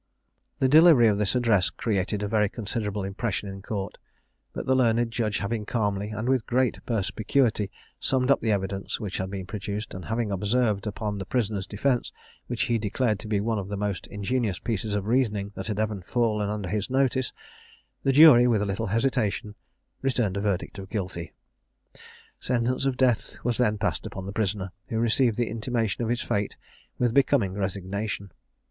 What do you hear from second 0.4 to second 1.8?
The delivery of this address